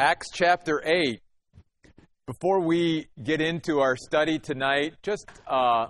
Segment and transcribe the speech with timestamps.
[0.00, 1.20] Acts chapter 8.
[2.26, 5.88] Before we get into our study tonight, just uh,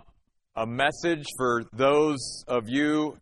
[0.56, 3.16] a message for those of you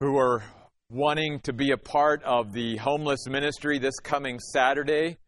[0.00, 0.42] who are
[0.88, 5.18] wanting to be a part of the homeless ministry this coming Saturday.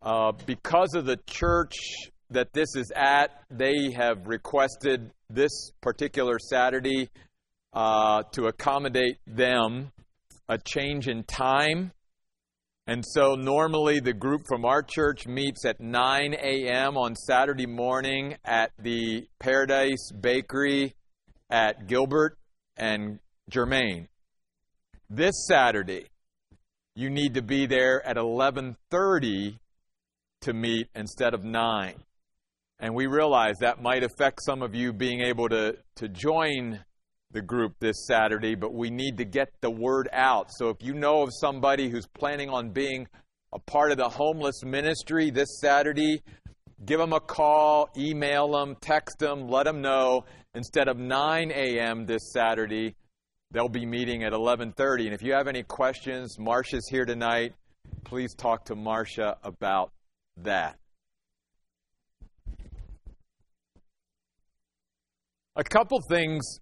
[0.00, 1.74] Uh, because of the church
[2.30, 7.10] that this is at, they have requested this particular Saturday
[7.72, 9.90] uh, to accommodate them
[10.48, 11.90] a change in time.
[12.86, 16.96] And so normally the group from our church meets at 9 a.m.
[16.96, 20.96] on Saturday morning at the Paradise Bakery
[21.48, 22.36] at Gilbert
[22.76, 24.08] and Germann.
[25.08, 26.06] This Saturday,
[26.96, 29.58] you need to be there at 11:30
[30.40, 32.02] to meet instead of 9.
[32.80, 36.80] And we realize that might affect some of you being able to, to join
[37.32, 40.52] the group this Saturday, but we need to get the word out.
[40.52, 43.06] So if you know of somebody who's planning on being
[43.52, 46.22] a part of the homeless ministry this Saturday,
[46.84, 50.24] give them a call, email them, text them, let them know.
[50.54, 52.04] Instead of 9 a.m.
[52.04, 52.94] this Saturday,
[53.50, 55.06] they'll be meeting at 11:30.
[55.06, 57.54] And if you have any questions, Marcia's here tonight.
[58.04, 59.92] Please talk to Marcia about
[60.36, 60.76] that.
[65.56, 66.60] A couple things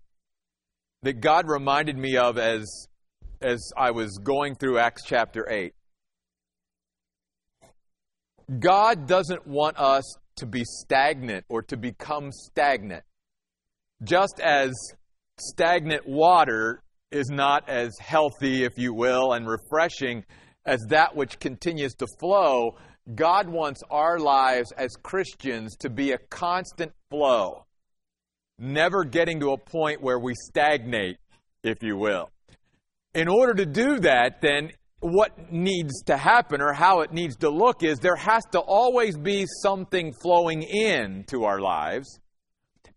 [1.02, 2.88] that God reminded me of as,
[3.40, 5.72] as I was going through Acts chapter 8.
[8.58, 10.04] God doesn't want us
[10.36, 13.04] to be stagnant or to become stagnant.
[14.02, 14.74] Just as
[15.38, 20.24] stagnant water is not as healthy, if you will, and refreshing
[20.66, 22.76] as that which continues to flow,
[23.14, 27.64] God wants our lives as Christians to be a constant flow
[28.60, 31.16] never getting to a point where we stagnate,
[31.62, 32.30] if you will.
[33.14, 37.48] In order to do that, then what needs to happen or how it needs to
[37.48, 42.20] look is there has to always be something flowing in to our lives.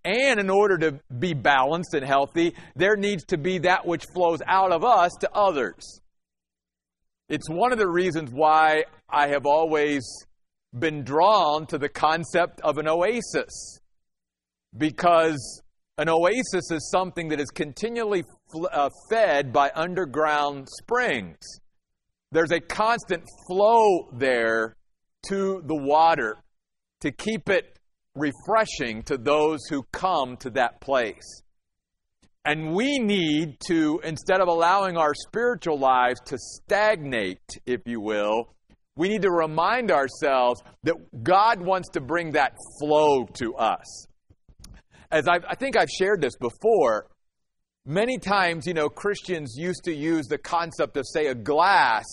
[0.03, 4.41] And in order to be balanced and healthy, there needs to be that which flows
[4.45, 6.01] out of us to others.
[7.29, 10.05] It's one of the reasons why I have always
[10.77, 13.79] been drawn to the concept of an oasis
[14.77, 15.61] because
[15.97, 18.23] an oasis is something that is continually
[18.71, 21.37] uh, fed by underground springs.
[22.31, 24.75] There's a constant flow there
[25.27, 26.37] to the water
[27.01, 27.77] to keep it
[28.15, 31.41] refreshing to those who come to that place.
[32.45, 38.49] And we need to, instead of allowing our spiritual lives to stagnate, if you will,
[38.95, 44.07] we need to remind ourselves that God wants to bring that flow to us
[45.13, 47.07] as I've, I think I've shared this before,
[47.85, 52.03] many times, you know, Christians used to use the concept of, say, a glass.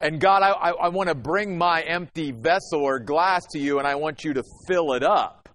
[0.00, 3.78] And God, I, I, I want to bring my empty vessel or glass to you,
[3.78, 5.48] and I want you to fill it up.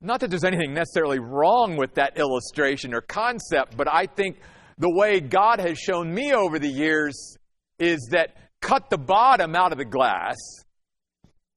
[0.00, 4.38] Not that there's anything necessarily wrong with that illustration or concept, but I think
[4.78, 7.36] the way God has shown me over the years
[7.78, 10.36] is that cut the bottom out of the glass,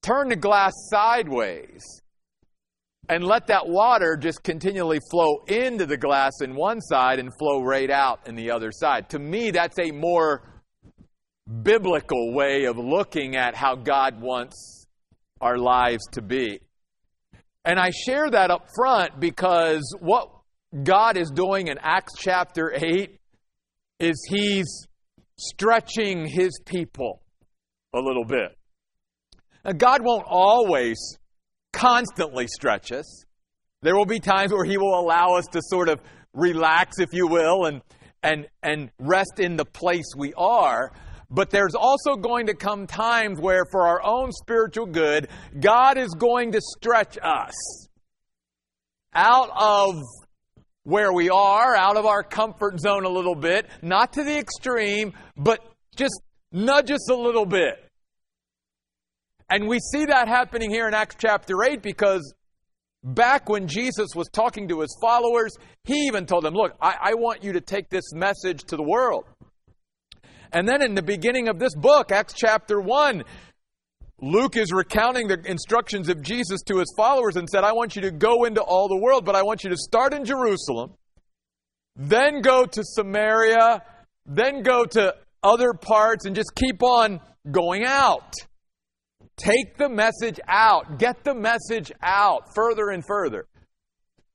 [0.02, 1.84] turn the glass sideways,
[3.10, 7.62] and let that water just continually flow into the glass in one side and flow
[7.62, 9.10] right out in the other side.
[9.10, 10.62] To me, that's a more
[11.64, 14.86] biblical way of looking at how God wants
[15.40, 16.60] our lives to be.
[17.64, 20.30] And I share that up front because what
[20.84, 23.20] God is doing in Acts chapter 8
[24.00, 24.88] is He's
[25.38, 27.22] stretching His people
[27.94, 28.58] a little bit.
[29.64, 31.18] Now, God won't always
[31.78, 33.24] constantly stretch us.
[33.84, 36.02] There will be times where He will allow us to sort of
[36.34, 37.82] relax, if you will, and,
[38.24, 40.92] and, and rest in the place we are.
[41.30, 45.28] But there's also going to come times where, for our own spiritual good,
[45.60, 47.88] God is going to stretch us
[49.14, 50.02] out of
[50.84, 55.14] where we are, out of our comfort zone a little bit, not to the extreme,
[55.36, 55.60] but
[55.96, 56.22] just
[56.52, 57.87] nudge us a little bit.
[59.50, 62.34] And we see that happening here in Acts chapter 8 because
[63.04, 65.56] back when Jesus was talking to his followers,
[65.86, 68.84] he even told them, Look, I, I, want you to take this message to the
[68.84, 69.26] world.
[70.52, 73.24] And then in the beginning of this book, Acts chapter 1,
[74.20, 78.02] Luke is recounting the instructions of Jesus to his followers and said, I want you
[78.04, 80.94] to go into all the world, but I want you to start in Jerusalem,
[81.96, 83.84] then go to Samaria,
[84.26, 87.20] then go to other parts, and just keep on
[87.52, 88.34] going out.
[89.38, 90.98] Take the message out.
[90.98, 93.46] Get the message out further and further.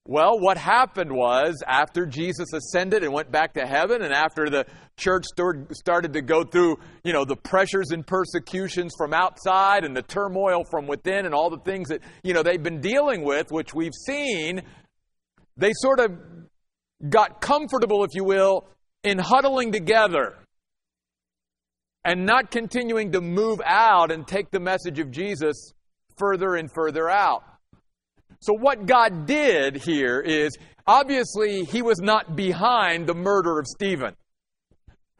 [0.07, 4.67] Well, what happened was after Jesus ascended and went back to heaven, and after the
[4.97, 5.25] church
[5.71, 10.65] started to go through, you know, the pressures and persecutions from outside and the turmoil
[10.69, 13.95] from within and all the things that, you know, they've been dealing with, which we've
[14.07, 14.63] seen,
[15.57, 16.11] they sort of
[17.09, 18.67] got comfortable, if you will,
[19.05, 20.37] in huddling together
[22.05, 25.73] and not continuing to move out and take the message of Jesus
[26.17, 27.43] further and further out.
[28.41, 30.57] So, what God did here is
[30.87, 34.17] obviously he was not behind the murder of Stephen.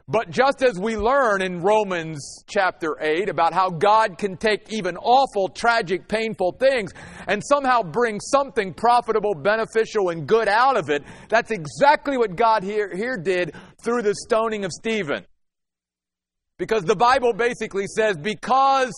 [0.05, 4.97] But just as we learn in Romans chapter 8 about how God can take even
[4.97, 6.91] awful, tragic, painful things
[7.25, 12.63] and somehow bring something profitable, beneficial, and good out of it, that's exactly what God
[12.63, 15.25] here, here did through the stoning of Stephen.
[16.57, 18.93] Because the Bible basically says, because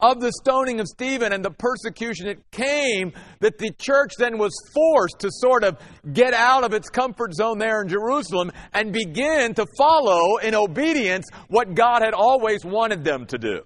[0.00, 4.52] of the stoning of Stephen and the persecution, it came that the church then was
[4.74, 5.78] forced to sort of
[6.12, 11.26] get out of its comfort zone there in Jerusalem and begin to follow in obedience
[11.48, 13.62] what God had always wanted them to do.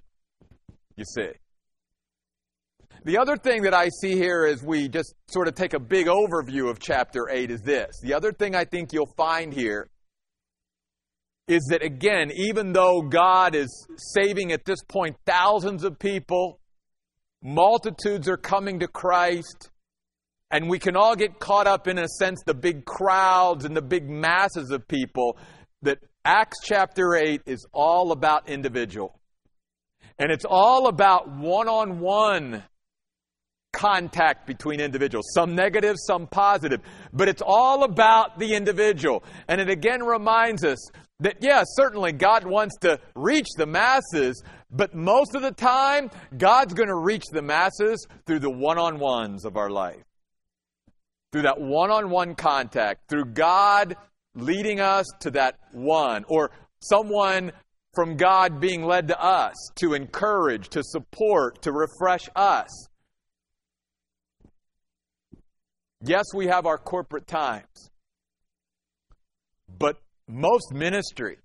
[0.95, 1.29] You see.
[3.05, 6.07] The other thing that I see here as we just sort of take a big
[6.07, 7.99] overview of chapter 8 is this.
[8.03, 9.89] The other thing I think you'll find here
[11.49, 16.59] is that again, even though God is saving at this point thousands of people,
[17.41, 19.71] multitudes are coming to Christ,
[20.51, 23.81] and we can all get caught up in a sense the big crowds and the
[23.81, 25.37] big masses of people,
[25.81, 29.19] that Acts chapter 8 is all about individual.
[30.19, 32.63] And it's all about one on one
[33.73, 36.81] contact between individuals, some negative, some positive.
[37.13, 39.23] But it's all about the individual.
[39.47, 40.77] And it again reminds us
[41.19, 46.73] that, yes, certainly God wants to reach the masses, but most of the time, God's
[46.73, 50.03] going to reach the masses through the one on ones of our life.
[51.31, 53.95] Through that one on one contact, through God
[54.33, 57.51] leading us to that one, or someone
[57.93, 62.87] from God being led to us to encourage, to support, to refresh us.
[66.01, 67.91] Yes, we have our corporate times,
[69.77, 71.37] but most ministry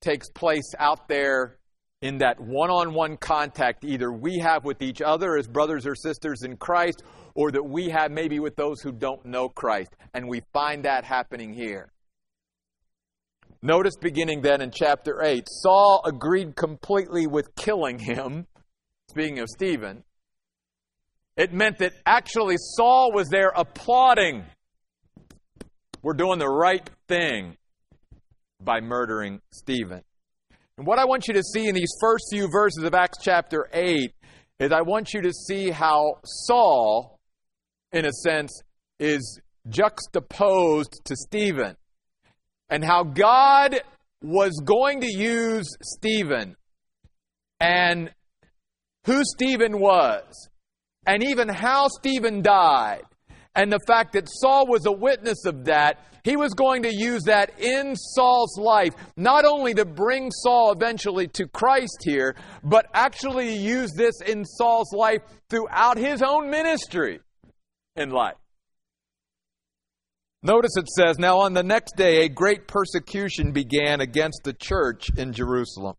[0.00, 1.58] takes place out there
[2.00, 5.94] in that one on one contact either we have with each other as brothers or
[5.94, 7.02] sisters in Christ
[7.34, 9.94] or that we have maybe with those who don't know Christ.
[10.14, 11.92] And we find that happening here.
[13.62, 18.46] Notice beginning then in chapter 8, Saul agreed completely with killing him.
[19.10, 20.02] Speaking of Stephen,
[21.36, 24.44] it meant that actually Saul was there applauding
[26.02, 27.56] we're doing the right thing
[28.62, 30.02] by murdering Stephen.
[30.76, 33.68] And what I want you to see in these first few verses of Acts chapter
[33.72, 34.12] 8
[34.58, 37.18] is I want you to see how Saul,
[37.92, 38.62] in a sense,
[38.98, 41.76] is juxtaposed to Stephen.
[42.68, 43.80] And how God
[44.22, 46.56] was going to use Stephen
[47.58, 48.10] and
[49.04, 50.48] who Stephen was,
[51.06, 53.02] and even how Stephen died,
[53.54, 57.24] and the fact that Saul was a witness of that, he was going to use
[57.24, 63.56] that in Saul's life, not only to bring Saul eventually to Christ here, but actually
[63.56, 67.20] use this in Saul's life throughout his own ministry
[67.96, 68.36] in life.
[70.42, 75.08] Notice it says, Now on the next day, a great persecution began against the church
[75.16, 75.96] in Jerusalem.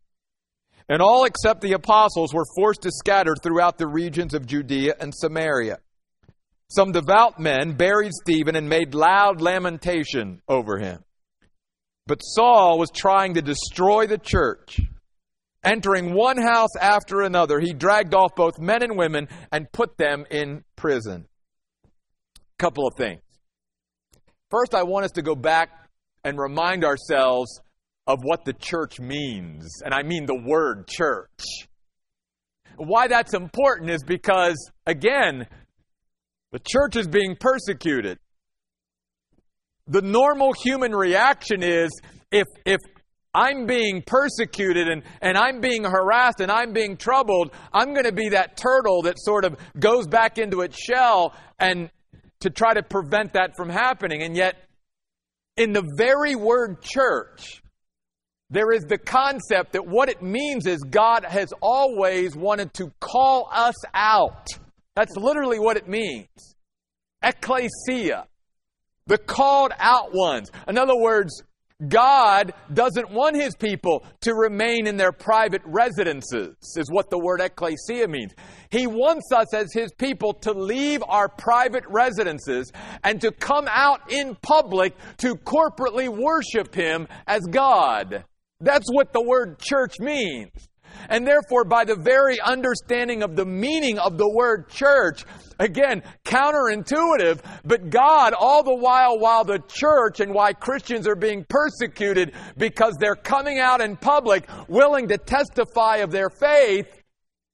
[0.88, 5.14] And all except the apostles were forced to scatter throughout the regions of Judea and
[5.14, 5.78] Samaria.
[6.74, 11.04] Some devout men buried Stephen and made loud lamentation over him.
[12.06, 14.80] But Saul was trying to destroy the church.
[15.62, 20.24] Entering one house after another, he dragged off both men and women and put them
[20.30, 21.26] in prison.
[22.58, 23.20] Couple of things.
[24.50, 25.68] First, I want us to go back
[26.24, 27.60] and remind ourselves
[28.06, 29.82] of what the church means.
[29.84, 31.44] And I mean the word church.
[32.76, 35.46] Why that's important is because, again,
[36.52, 38.18] the church is being persecuted.
[39.88, 41.90] The normal human reaction is
[42.30, 42.78] if, if
[43.34, 48.12] I'm being persecuted and, and I'm being harassed and I'm being troubled, I'm going to
[48.12, 51.90] be that turtle that sort of goes back into its shell and
[52.40, 54.22] to try to prevent that from happening.
[54.22, 54.56] And yet,
[55.56, 57.62] in the very word church,
[58.50, 63.48] there is the concept that what it means is God has always wanted to call
[63.50, 64.48] us out.
[64.94, 66.56] That's literally what it means.
[67.22, 68.26] Ecclesia.
[69.06, 70.50] The called out ones.
[70.68, 71.42] In other words,
[71.88, 77.40] God doesn't want his people to remain in their private residences, is what the word
[77.40, 78.32] ecclesia means.
[78.70, 82.70] He wants us as his people to leave our private residences
[83.02, 88.24] and to come out in public to corporately worship him as God.
[88.60, 90.50] That's what the word church means.
[91.08, 95.24] And therefore, by the very understanding of the meaning of the word church,
[95.58, 101.44] again, counterintuitive, but God, all the while, while the church and why Christians are being
[101.48, 107.02] persecuted because they're coming out in public willing to testify of their faith,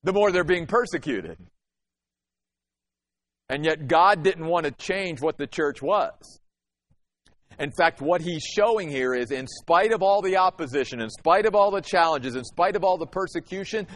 [0.02, 1.38] the more they're being persecuted.
[3.49, 6.40] And yet, God didn't want to change what the church was.
[7.59, 11.45] In fact, what he's showing here is in spite of all the opposition, in spite
[11.45, 13.87] of all the challenges, in spite of all the persecution,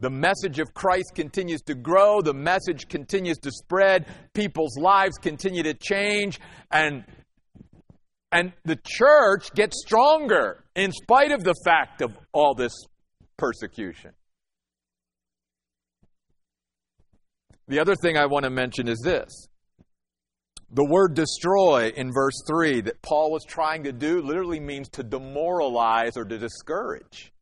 [0.00, 5.62] the message of Christ continues to grow, the message continues to spread, people's lives continue
[5.62, 7.04] to change, and,
[8.32, 12.72] and the church gets stronger in spite of the fact of all this
[13.36, 14.12] persecution.
[17.68, 19.28] The other thing I want to mention is this
[20.72, 25.02] the word destroy in verse 3 that Paul was trying to do literally means to
[25.02, 27.32] demoralize or to discourage.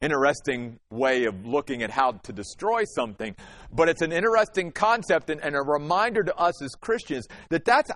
[0.00, 3.36] Interesting way of looking at how to destroy something,
[3.72, 7.90] but it's an interesting concept and, and a reminder to us as Christians that that's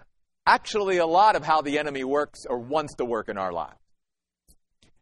[0.46, 3.78] actually a lot of how the enemy works or wants to work in our lives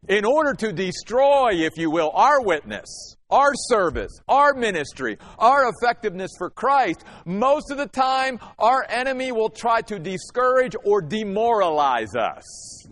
[0.07, 6.31] in order to destroy, if you will, our witness, our service, our ministry, our effectiveness
[6.37, 12.85] for Christ, most of the time our enemy will try to discourage or demoralize us.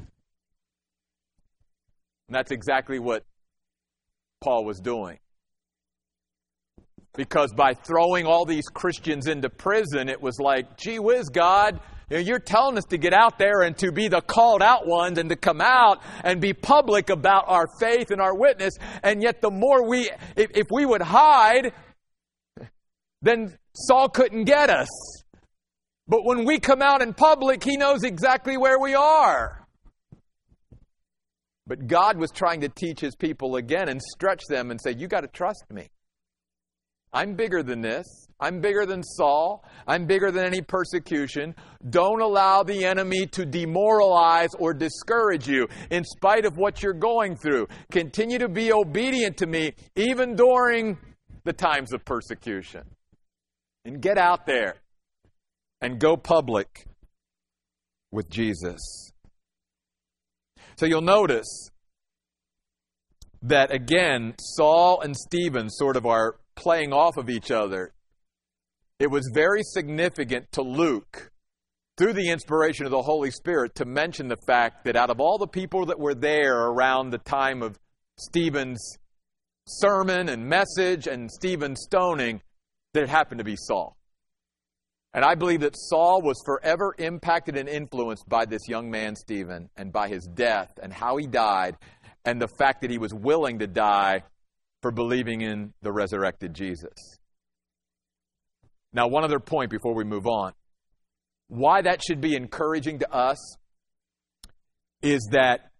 [2.27, 3.23] And that's exactly what
[4.41, 5.19] Paul was doing.
[7.15, 11.79] Because by throwing all these Christians into prison, it was like, gee whiz, God,
[12.09, 14.87] you know, you're telling us to get out there and to be the called out
[14.87, 18.73] ones and to come out and be public about our faith and our witness.
[19.01, 21.73] And yet, the more we, if, if we would hide,
[23.21, 24.89] then Saul couldn't get us.
[26.07, 29.65] But when we come out in public, he knows exactly where we are.
[31.65, 35.07] But God was trying to teach his people again and stretch them and say, You
[35.07, 35.89] got to trust me.
[37.13, 38.27] I'm bigger than this.
[38.39, 39.63] I'm bigger than Saul.
[39.87, 41.55] I'm bigger than any persecution.
[41.89, 47.35] Don't allow the enemy to demoralize or discourage you in spite of what you're going
[47.35, 47.67] through.
[47.91, 50.97] Continue to be obedient to me even during
[51.43, 52.81] the times of persecution.
[53.85, 54.75] And get out there
[55.81, 56.85] and go public
[58.11, 59.11] with Jesus.
[60.75, 61.69] So you'll notice
[63.43, 67.93] that again, Saul and Stephen sort of are playing off of each other
[69.03, 71.29] it was very significant to Luke,
[71.97, 75.37] through the inspiration of the Holy Spirit, to mention the fact that out of all
[75.37, 77.77] the people that were there around the time of
[78.17, 78.97] Stephen's
[79.67, 82.41] sermon and message and Stephen's stoning,
[82.93, 83.97] that it happened to be Saul.
[85.13, 89.69] And I believe that Saul was forever impacted and influenced by this young man, Stephen,
[89.75, 91.75] and by his death and how he died,
[92.25, 94.23] and the fact that he was willing to die
[94.83, 96.93] for believing in the resurrected Jesus.
[98.91, 100.53] Now, one other point before we move on.
[101.47, 103.55] Why that should be encouraging to us
[105.01, 105.71] is that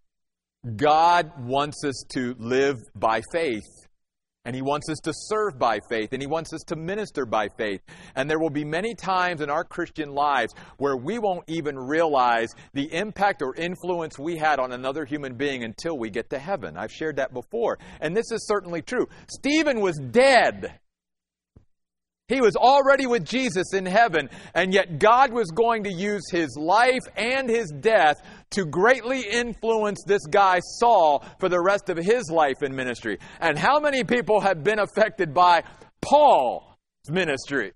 [0.75, 3.61] God wants us to live by faith.
[4.45, 7.47] And He wants us to serve by faith, and He wants us to minister by
[7.57, 7.81] faith.
[8.15, 12.49] And there will be many times in our Christian lives where we won't even realize
[12.73, 16.75] the impact or influence we had on another human being until we get to heaven.
[16.75, 17.79] I've shared that before.
[18.01, 19.07] And this is certainly true.
[19.29, 20.79] Stephen was dead
[22.29, 26.55] he was already with Jesus in heaven, and yet God was going to use his
[26.57, 28.15] life and his death
[28.51, 33.19] to greatly influence this guy, Saul, for the rest of his life in ministry.
[33.41, 35.63] And how many people have been affected by
[36.01, 36.63] Paul's
[37.09, 37.73] ministry?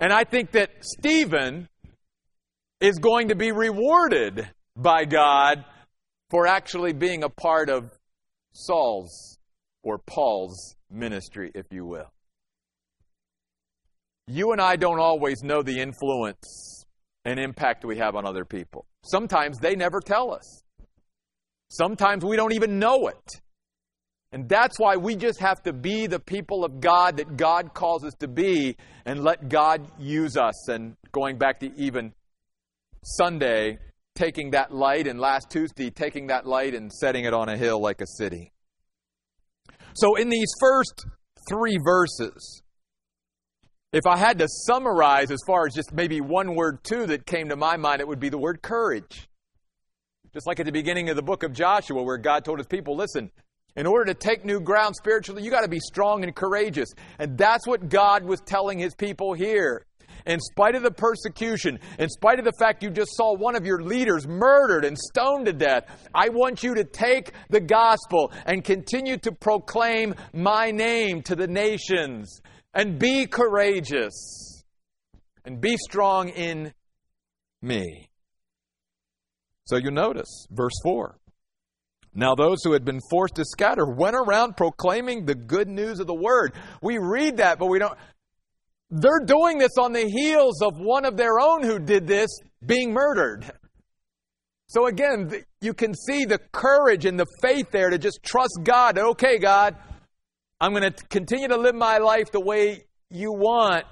[0.00, 1.68] And I think that Stephen
[2.80, 5.64] is going to be rewarded by God
[6.30, 7.92] for actually being a part of
[8.52, 9.38] Saul's
[9.84, 12.12] or Paul's ministry, if you will
[14.28, 16.84] you and I don't always know the influence
[17.24, 18.86] and impact we have on other people.
[19.02, 20.62] Sometimes they never tell us.
[21.70, 23.40] Sometimes we don't even know it.
[24.32, 28.04] And that's why we just have to be the people of God that God calls
[28.04, 30.68] us to be and let God use us.
[30.68, 32.12] And going back to even
[33.02, 33.78] Sunday,
[34.14, 37.80] taking that light, and last Tuesday, taking that light and setting it on a hill
[37.80, 38.52] like a city.
[39.94, 41.06] So, in these first
[41.48, 42.62] three verses,
[43.92, 47.48] if I had to summarize as far as just maybe one word, two, that came
[47.48, 49.28] to my mind, it would be the word courage.
[50.34, 52.96] Just like at the beginning of the book of Joshua, where God told his people,
[52.96, 53.30] listen,
[53.76, 56.90] in order to take new ground spiritually, you got to be strong and courageous.
[57.18, 59.86] And that's what God was telling his people here.
[60.26, 63.64] In spite of the persecution, in spite of the fact you just saw one of
[63.64, 68.62] your leaders murdered and stoned to death, I want you to take the gospel and
[68.62, 72.42] continue to proclaim my name to the nations
[72.74, 74.64] and be courageous
[75.44, 76.72] and be strong in
[77.62, 78.08] me.
[79.64, 81.18] So you notice, verse 4.
[82.14, 86.06] Now, those who had been forced to scatter went around proclaiming the good news of
[86.06, 86.54] the word.
[86.82, 87.96] We read that, but we don't.
[88.90, 92.30] They're doing this on the heels of one of their own who did this
[92.64, 93.50] being murdered.
[94.68, 98.98] So, again, you can see the courage and the faith there to just trust God.
[98.98, 99.76] Okay, God,
[100.60, 103.84] I'm going to continue to live my life the way you want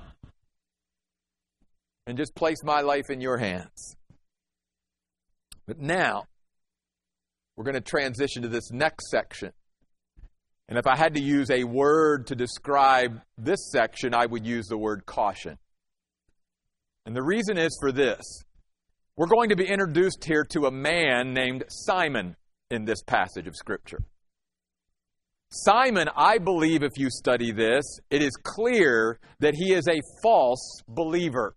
[2.07, 3.97] and just place my life in your hands.
[5.67, 6.25] But now,
[7.57, 9.53] we're going to transition to this next section.
[10.69, 14.67] And if I had to use a word to describe this section, I would use
[14.67, 15.59] the word caution.
[17.05, 18.25] And the reason is for this.
[19.17, 22.37] We're going to be introduced here to a man named Simon
[22.71, 24.03] in this passage of Scripture.
[25.65, 30.83] Simon, I believe, if you study this, it is clear that he is a false
[30.87, 31.55] believer.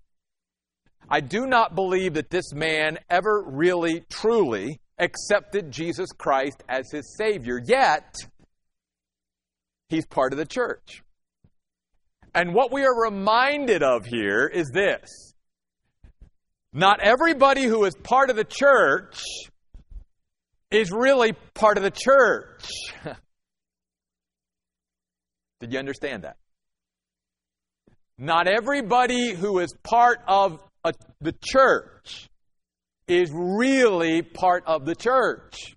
[1.09, 7.15] I do not believe that this man ever really, truly accepted Jesus Christ as his
[7.17, 7.59] Savior.
[7.63, 8.15] Yet,
[9.89, 11.01] he's part of the church.
[12.33, 15.33] And what we are reminded of here is this
[16.71, 19.23] not everybody who is part of the church
[20.69, 22.69] is really part of the church.
[25.59, 26.37] Did you understand that?
[28.17, 32.29] Not everybody who is part of a, the church
[33.07, 35.75] is really part of the church.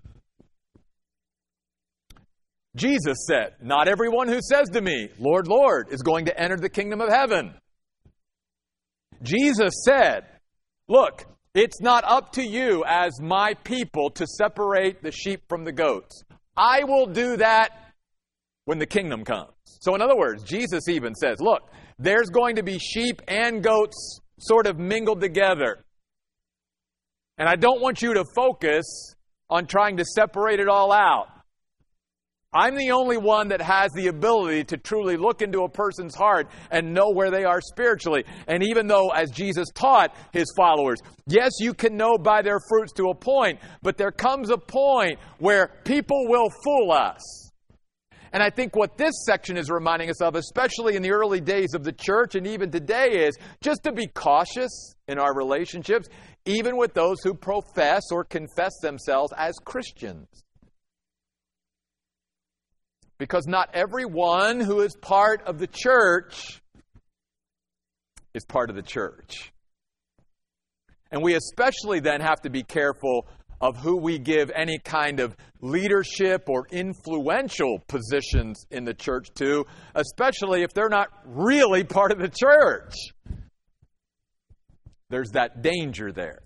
[2.75, 6.71] Jesus said, Not everyone who says to me, Lord, Lord, is going to enter the
[6.71, 7.55] kingdom of heaven.
[9.23, 10.25] Jesus said,
[10.89, 11.25] Look,
[11.55, 16.23] it's not up to you as my people to separate the sheep from the goats.
[16.57, 17.71] I will do that
[18.65, 19.53] when the kingdom comes.
[19.83, 24.21] So, in other words, Jesus even says, Look, there's going to be sheep and goats
[24.39, 25.85] sort of mingled together.
[27.37, 29.17] And I don't want you to focus
[29.51, 31.27] on trying to separate it all out.
[32.53, 36.47] I'm the only one that has the ability to truly look into a person's heart
[36.71, 38.25] and know where they are spiritually.
[38.47, 42.93] And even though, as Jesus taught his followers, yes, you can know by their fruits
[42.99, 47.42] to a point, but there comes a point where people will fool us.
[48.33, 51.75] And I think what this section is reminding us of, especially in the early days
[51.75, 56.09] of the church and even today, is just to be cautious in our relationships,
[56.47, 60.27] even with those who profess or confess themselves as Christians.
[63.19, 66.63] Because not everyone who is part of the church
[68.33, 69.53] is part of the church.
[71.11, 73.27] And we especially then have to be careful
[73.63, 79.65] of who we give any kind of leadership or influential positions in the church to,
[79.95, 82.93] especially if they're not really part of the church.
[85.11, 86.41] There's that danger there.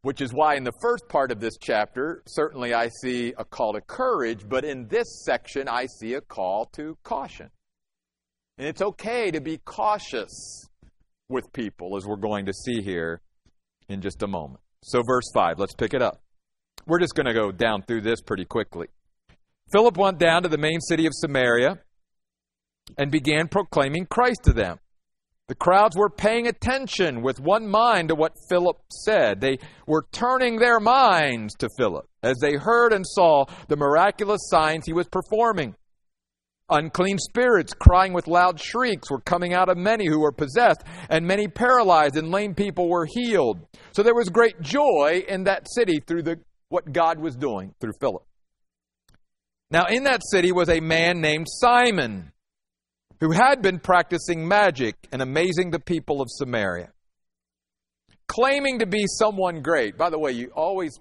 [0.00, 3.72] Which is why, in the first part of this chapter, certainly I see a call
[3.72, 7.50] to courage, but in this section, I see a call to caution.
[8.58, 10.66] And it's okay to be cautious
[11.28, 13.22] with people, as we're going to see here
[13.88, 14.60] in just a moment.
[14.86, 16.20] So, verse 5, let's pick it up.
[16.86, 18.88] We're just going to go down through this pretty quickly.
[19.72, 21.78] Philip went down to the main city of Samaria
[22.98, 24.78] and began proclaiming Christ to them.
[25.48, 29.40] The crowds were paying attention with one mind to what Philip said.
[29.40, 34.84] They were turning their minds to Philip as they heard and saw the miraculous signs
[34.84, 35.76] he was performing.
[36.70, 41.26] Unclean spirits, crying with loud shrieks, were coming out of many who were possessed, and
[41.26, 43.60] many paralyzed and lame people were healed.
[43.92, 47.92] So there was great joy in that city through the, what God was doing through
[48.00, 48.24] Philip.
[49.70, 52.32] Now, in that city was a man named Simon
[53.20, 56.92] who had been practicing magic and amazing the people of Samaria,
[58.26, 59.98] claiming to be someone great.
[59.98, 60.98] By the way, you always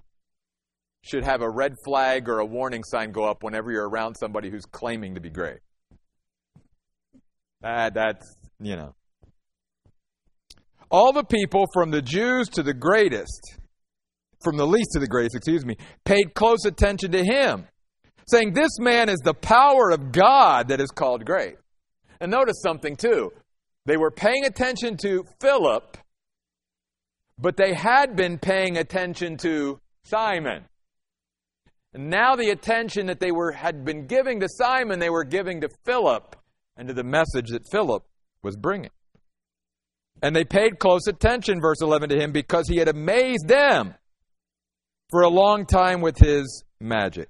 [1.03, 4.49] should have a red flag or a warning sign go up whenever you're around somebody
[4.49, 5.59] who's claiming to be great.
[7.61, 8.95] That, that's, you know.
[10.89, 13.57] All the people from the Jews to the greatest,
[14.43, 17.67] from the least to the greatest, excuse me, paid close attention to him,
[18.27, 21.55] saying, This man is the power of God that is called great.
[22.21, 23.31] And notice something too.
[23.85, 25.97] They were paying attention to Philip,
[27.37, 30.63] but they had been paying attention to Simon.
[31.93, 35.61] And now the attention that they were, had been giving to Simon, they were giving
[35.61, 36.35] to Philip
[36.75, 38.03] and to the message that Philip
[38.41, 38.89] was bringing.
[40.21, 43.93] And they paid close attention, verse 11, to him because he had amazed them
[45.09, 47.29] for a long time with his magic.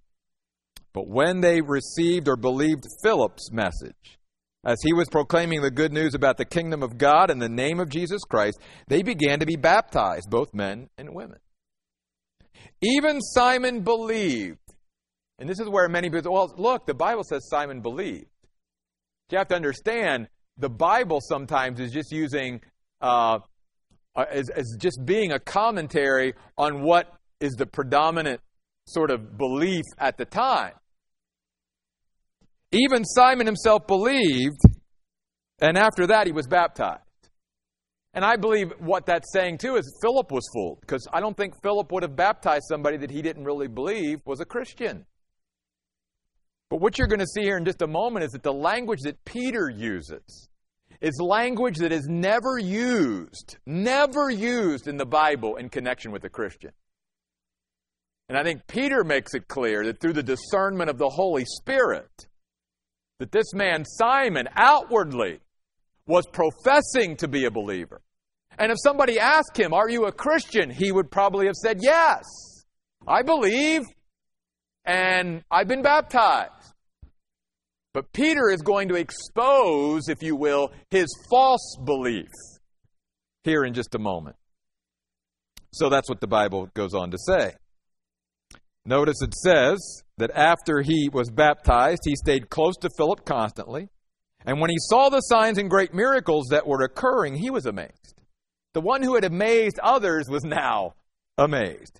[0.93, 4.19] But when they received or believed Philip's message,
[4.63, 7.79] as he was proclaiming the good news about the kingdom of God in the name
[7.79, 11.39] of Jesus Christ, they began to be baptized, both men and women.
[12.83, 14.57] Even Simon believed.
[15.39, 18.27] And this is where many people, well, look, the Bible says Simon believed.
[19.31, 22.61] You have to understand, the Bible sometimes is just using,
[23.01, 23.39] uh,
[24.15, 28.41] uh, as, as just being a commentary on what is the predominant
[28.85, 30.73] sort of belief at the time.
[32.71, 34.61] Even Simon himself believed,
[35.59, 37.02] and after that he was baptized.
[38.13, 41.59] And I believe what that's saying too is Philip was fooled, because I don't think
[41.61, 45.05] Philip would have baptized somebody that he didn't really believe was a Christian.
[46.69, 49.01] But what you're going to see here in just a moment is that the language
[49.03, 50.49] that Peter uses
[51.01, 56.29] is language that is never used, never used in the Bible in connection with a
[56.29, 56.71] Christian.
[58.29, 62.27] And I think Peter makes it clear that through the discernment of the Holy Spirit,
[63.19, 65.39] that this man, Simon, outwardly
[66.05, 68.01] was professing to be a believer.
[68.57, 70.69] And if somebody asked him, Are you a Christian?
[70.69, 72.23] he would probably have said, Yes,
[73.07, 73.81] I believe,
[74.85, 76.51] and I've been baptized.
[77.93, 82.29] But Peter is going to expose, if you will, his false belief
[83.43, 84.35] here in just a moment.
[85.73, 87.53] So that's what the Bible goes on to say.
[88.85, 93.89] Notice it says that after he was baptized, he stayed close to Philip constantly.
[94.45, 98.15] And when he saw the signs and great miracles that were occurring, he was amazed.
[98.73, 100.95] The one who had amazed others was now
[101.37, 101.99] amazed.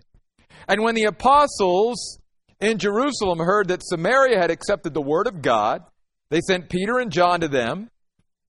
[0.67, 2.19] And when the apostles
[2.59, 5.83] in Jerusalem heard that Samaria had accepted the word of God,
[6.29, 7.89] they sent Peter and John to them.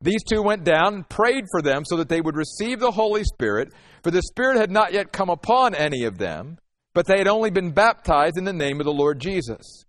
[0.01, 3.25] These two went down and prayed for them so that they would receive the Holy
[3.25, 6.59] Spirit, for the Spirit had not yet come upon any of them
[6.95, 9.85] but they had only been baptized in the name of the Lord Jesus.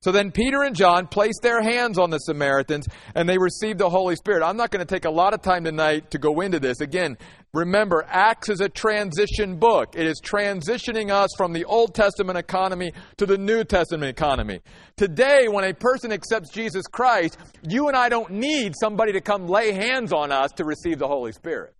[0.00, 3.90] So then Peter and John placed their hands on the Samaritans and they received the
[3.90, 4.44] Holy Spirit.
[4.44, 6.80] I'm not going to take a lot of time tonight to go into this.
[6.80, 7.16] Again,
[7.54, 9.94] remember, Acts is a transition book.
[9.96, 14.60] It is transitioning us from the Old Testament economy to the New Testament economy.
[14.96, 19.46] Today, when a person accepts Jesus Christ, you and I don't need somebody to come
[19.46, 21.75] lay hands on us to receive the Holy Spirit.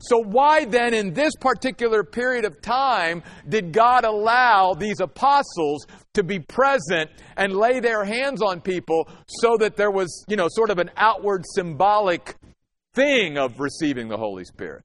[0.00, 6.22] So, why then, in this particular period of time, did God allow these apostles to
[6.22, 10.70] be present and lay their hands on people so that there was, you know, sort
[10.70, 12.36] of an outward symbolic
[12.94, 14.84] thing of receiving the Holy Spirit?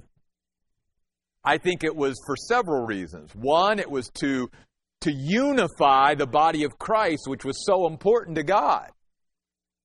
[1.44, 3.36] I think it was for several reasons.
[3.36, 4.50] One, it was to,
[5.02, 8.90] to unify the body of Christ, which was so important to God.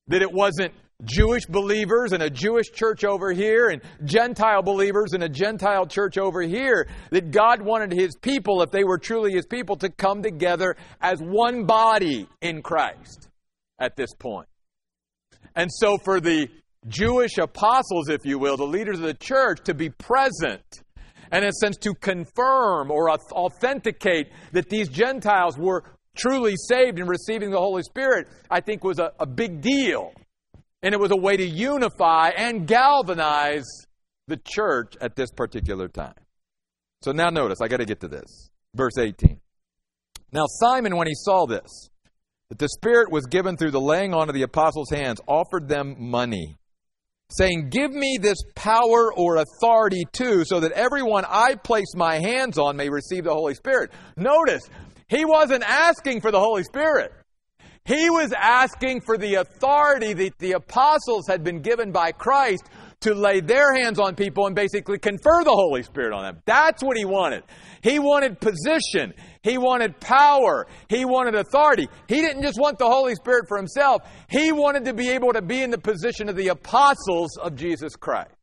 [0.06, 0.72] That it wasn't
[1.04, 6.18] Jewish believers in a Jewish church over here and Gentile believers in a Gentile church
[6.18, 6.88] over here.
[7.10, 11.20] That God wanted His people, if they were truly His people, to come together as
[11.20, 13.28] one body in Christ
[13.78, 14.48] at this point.
[15.54, 16.48] And so for the
[16.88, 20.62] Jewish apostles, if you will, the leaders of the church, to be present
[21.30, 25.84] and in a sense to confirm or authenticate that these Gentiles were
[26.16, 30.12] truly saved and receiving the Holy Spirit, I think was a, a big deal.
[30.82, 33.66] And it was a way to unify and galvanize
[34.28, 36.14] the church at this particular time.
[37.02, 38.50] So now notice, I got to get to this.
[38.74, 39.40] Verse 18.
[40.32, 41.88] Now, Simon, when he saw this,
[42.48, 45.96] that the Spirit was given through the laying on of the apostles' hands, offered them
[45.98, 46.58] money,
[47.30, 52.58] saying, Give me this power or authority too, so that everyone I place my hands
[52.58, 53.90] on may receive the Holy Spirit.
[54.16, 54.68] Notice,
[55.08, 57.12] he wasn't asking for the Holy Spirit.
[57.88, 62.68] He was asking for the authority that the apostles had been given by Christ
[63.00, 66.42] to lay their hands on people and basically confer the Holy Spirit on them.
[66.44, 67.44] That's what he wanted.
[67.82, 69.14] He wanted position.
[69.42, 70.66] He wanted power.
[70.90, 71.88] He wanted authority.
[72.08, 74.02] He didn't just want the Holy Spirit for himself.
[74.28, 77.96] He wanted to be able to be in the position of the apostles of Jesus
[77.96, 78.34] Christ.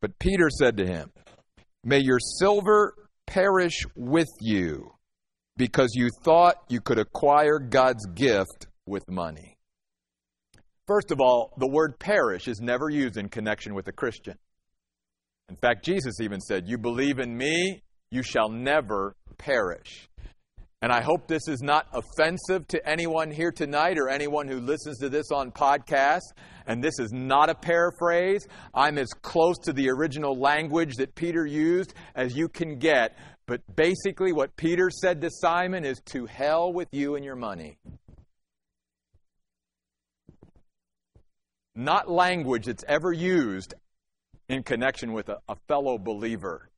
[0.00, 1.12] But Peter said to him,
[1.84, 2.94] May your silver
[3.28, 4.95] perish with you
[5.56, 9.56] because you thought you could acquire God's gift with money.
[10.86, 14.36] First of all, the word perish is never used in connection with a Christian.
[15.48, 20.08] In fact, Jesus even said, You believe in me, you shall never perish.
[20.82, 24.98] and I hope this is not offensive to anyone here tonight or anyone who listens
[24.98, 26.32] to this on podcast.
[26.66, 28.46] And this is not a paraphrase.
[28.74, 33.16] I'm as close to the original language that Peter used as you can get.
[33.46, 37.78] But basically, what Peter said to Simon is to hell with you and your money.
[41.74, 43.74] Not language that's ever used
[44.48, 46.70] in connection with a, a fellow believer,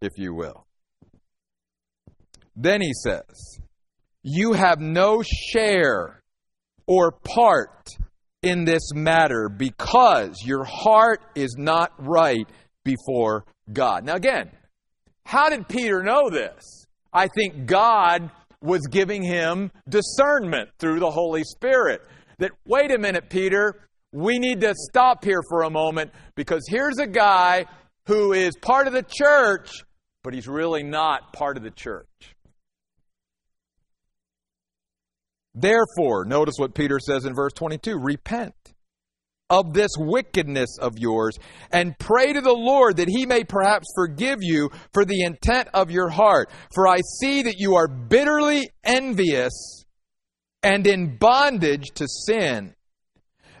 [0.00, 0.66] if you will.
[2.54, 3.58] Then he says,
[4.22, 6.20] You have no share
[6.86, 7.88] or part
[8.42, 12.46] in this matter because your heart is not right
[12.84, 14.04] before God.
[14.04, 14.50] Now, again,
[15.24, 16.86] how did Peter know this?
[17.12, 18.30] I think God
[18.60, 22.00] was giving him discernment through the Holy Spirit.
[22.38, 26.98] That, wait a minute, Peter, we need to stop here for a moment because here's
[26.98, 27.66] a guy
[28.06, 29.70] who is part of the church,
[30.22, 32.06] but he's really not part of the church.
[35.54, 38.71] Therefore, notice what Peter says in verse 22 repent
[39.52, 41.38] of this wickedness of yours
[41.70, 45.90] and pray to the Lord that he may perhaps forgive you for the intent of
[45.90, 46.50] your heart.
[46.74, 49.84] For I see that you are bitterly envious
[50.62, 52.74] and in bondage to sin.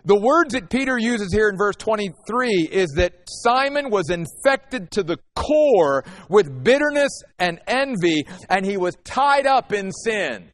[0.04, 5.02] The words that Peter uses here in verse 23 is that Simon was infected to
[5.02, 10.51] the core with bitterness and envy, and he was tied up in sin.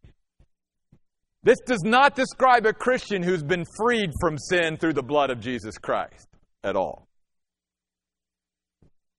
[1.48, 5.40] This does not describe a Christian who's been freed from sin through the blood of
[5.40, 6.28] Jesus Christ
[6.62, 7.08] at all.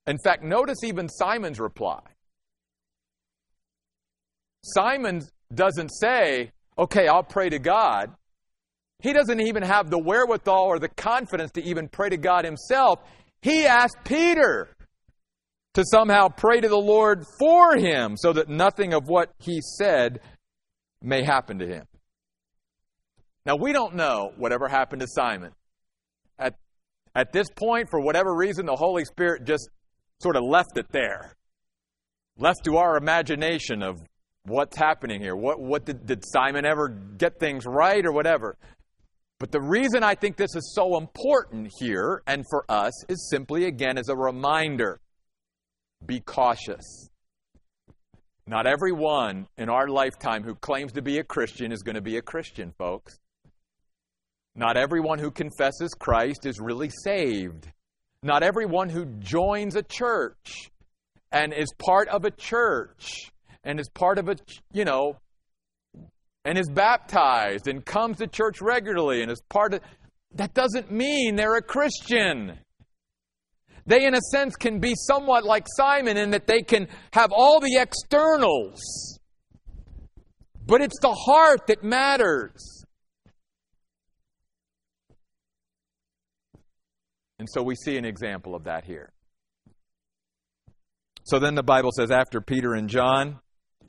[0.05, 2.01] In fact, notice even Simon's reply.
[4.63, 5.23] Simon
[5.55, 8.13] doesn't say, okay, I'll pray to God.
[8.99, 12.99] He doesn't even have the wherewithal or the confidence to even pray to God himself.
[13.41, 14.69] He asked Peter
[15.73, 20.19] to somehow pray to the Lord for him so that nothing of what he said
[21.01, 21.87] may happen to him.
[23.49, 25.53] Now, we don't know whatever happened to Simon.
[26.37, 26.53] At,
[27.15, 29.71] at this point, for whatever reason, the Holy Spirit just
[30.19, 31.35] sort of left it there,
[32.37, 34.03] left to our imagination of
[34.45, 35.35] what's happening here.
[35.35, 38.55] What, what did, did Simon ever get things right or whatever?
[39.39, 43.65] But the reason I think this is so important here and for us is simply,
[43.65, 44.99] again, as a reminder
[46.05, 47.09] be cautious.
[48.45, 52.17] Not everyone in our lifetime who claims to be a Christian is going to be
[52.17, 53.17] a Christian, folks.
[54.59, 57.71] Not everyone who confesses Christ is really saved.
[58.21, 60.69] Not everyone who joins a church
[61.31, 63.31] and is part of a church
[63.63, 64.35] and is part of a,
[64.73, 65.15] you know,
[66.43, 69.81] and is baptized and comes to church regularly and is part of,
[70.35, 72.59] that doesn't mean they're a Christian.
[73.85, 77.61] They, in a sense, can be somewhat like Simon in that they can have all
[77.61, 78.81] the externals,
[80.65, 82.78] but it's the heart that matters.
[87.39, 89.11] And so we see an example of that here.
[91.23, 93.39] So then the Bible says, after Peter and John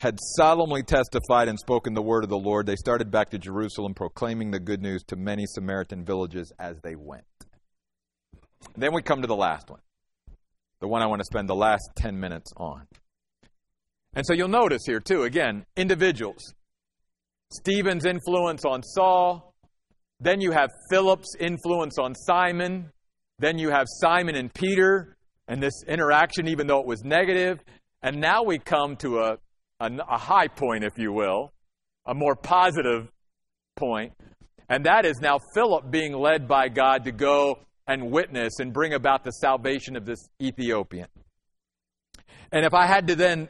[0.01, 3.93] had solemnly testified and spoken the word of the Lord, they started back to Jerusalem,
[3.93, 7.25] proclaiming the good news to many Samaritan villages as they went.
[8.77, 9.81] Then we come to the last one,
[10.81, 12.87] the one I want to spend the last 10 minutes on.
[14.15, 16.55] And so you'll notice here, too, again, individuals.
[17.51, 19.55] Stephen's influence on Saul.
[20.21, 22.91] Then you have Philip's influence on Simon.
[23.41, 25.17] Then you have Simon and Peter
[25.49, 27.59] and this interaction, even though it was negative.
[28.03, 29.39] And now we come to a,
[29.81, 31.51] a, a high point, if you will,
[32.05, 33.09] a more positive
[33.77, 34.13] point.
[34.69, 38.93] And that is now Philip being led by God to go and witness and bring
[38.93, 41.09] about the salvation of this Ethiopian.
[42.53, 43.49] And if I had to then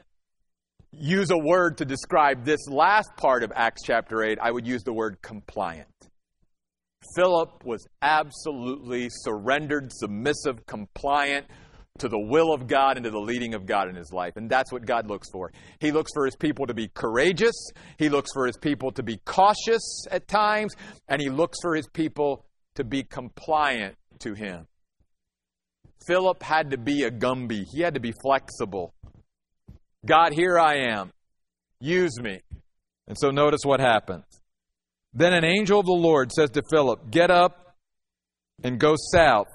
[0.92, 4.84] use a word to describe this last part of Acts chapter 8, I would use
[4.84, 5.88] the word compliant.
[7.16, 11.46] Philip was absolutely surrendered, submissive, compliant
[11.98, 14.36] to the will of God and to the leading of God in his life.
[14.36, 15.52] And that's what God looks for.
[15.80, 19.18] He looks for his people to be courageous, he looks for his people to be
[19.24, 20.74] cautious at times,
[21.08, 22.44] and he looks for his people
[22.76, 24.66] to be compliant to him.
[26.06, 28.94] Philip had to be a Gumby, he had to be flexible.
[30.06, 31.12] God, here I am.
[31.80, 32.40] Use me.
[33.06, 34.24] And so notice what happens.
[35.12, 37.76] Then an angel of the Lord says to Philip, Get up
[38.62, 39.48] and go south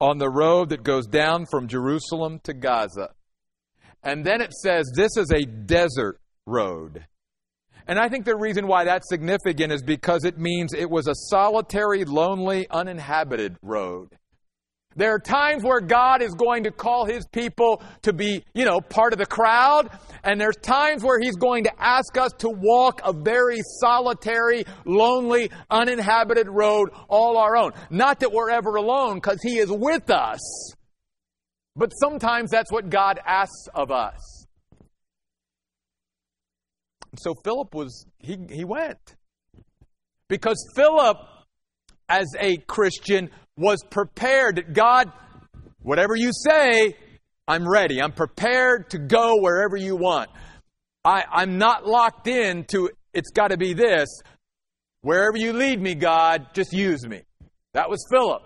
[0.00, 3.10] on the road that goes down from Jerusalem to Gaza.
[4.02, 7.06] And then it says, This is a desert road.
[7.86, 11.14] And I think the reason why that's significant is because it means it was a
[11.14, 14.16] solitary, lonely, uninhabited road.
[14.96, 18.80] There are times where God is going to call His people to be, you know,
[18.80, 19.88] part of the crowd.
[20.24, 25.50] And there's times where He's going to ask us to walk a very solitary, lonely,
[25.70, 27.72] uninhabited road all our own.
[27.88, 30.40] Not that we're ever alone, because He is with us.
[31.76, 34.40] But sometimes that's what God asks of us.
[37.16, 39.16] So Philip was, he, he went.
[40.28, 41.16] Because Philip,
[42.08, 44.56] as a Christian, was prepared.
[44.56, 45.12] That God,
[45.82, 46.96] whatever you say,
[47.46, 48.00] I'm ready.
[48.00, 50.30] I'm prepared to go wherever you want.
[51.04, 54.08] I, I'm not locked in to it's got to be this.
[55.02, 57.22] Wherever you lead me, God, just use me.
[57.72, 58.42] That was Philip.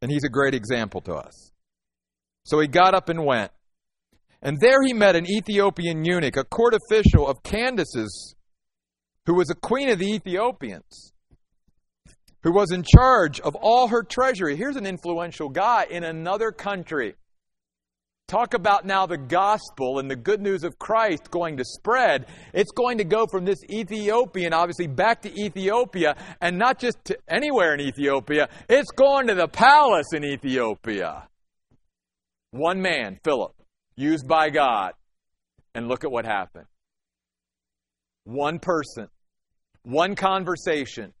[0.00, 1.50] And he's a great example to us.
[2.44, 3.52] So he got up and went.
[4.40, 8.34] And there he met an Ethiopian eunuch, a court official of Candace's,
[9.26, 11.11] who was a queen of the Ethiopians,
[12.42, 14.56] who was in charge of all her treasury.
[14.56, 17.14] Here's an influential guy in another country.
[18.28, 22.26] Talk about now the gospel and the good news of Christ going to spread.
[22.54, 27.18] It's going to go from this Ethiopian, obviously, back to Ethiopia, and not just to
[27.28, 28.48] anywhere in Ethiopia.
[28.68, 31.28] It's going to the palace in Ethiopia.
[32.52, 33.52] One man, Philip,
[33.96, 34.94] used by God.
[35.74, 36.66] And look at what happened.
[38.24, 39.08] One person,
[39.82, 41.12] one conversation.